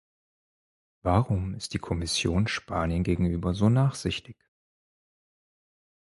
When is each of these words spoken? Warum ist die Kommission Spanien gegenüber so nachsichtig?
Warum 1.03 1.53
ist 1.53 1.75
die 1.75 1.77
Kommission 1.77 2.47
Spanien 2.47 3.03
gegenüber 3.03 3.53
so 3.53 3.69
nachsichtig? 3.69 4.35